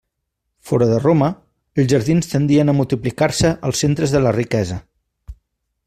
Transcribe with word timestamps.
Fora 0.69 0.85
de 0.91 0.95
Roma, 1.01 1.27
els 1.83 1.91
jardins 1.93 2.31
tendien 2.31 2.73
a 2.73 2.75
multiplicar-se 2.79 3.53
als 3.69 3.83
centres 3.85 4.17
de 4.17 4.23
la 4.29 4.33
riquesa. 4.39 4.81